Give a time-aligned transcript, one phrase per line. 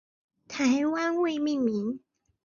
[0.47, 1.99] 台湾未命名。